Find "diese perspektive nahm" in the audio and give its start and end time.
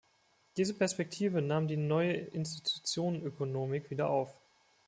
0.57-1.67